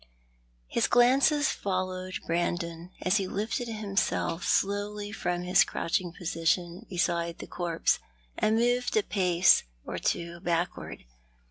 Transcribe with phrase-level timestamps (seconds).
[0.67, 7.45] His glances followed Brandon as he lifted himself slowly from his crouching position beside the
[7.45, 7.99] corpse,
[8.35, 11.03] and moved a pace or two backward.